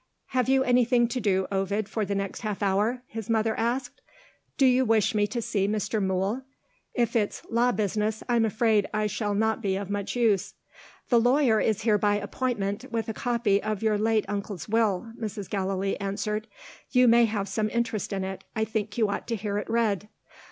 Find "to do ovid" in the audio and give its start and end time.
1.09-1.87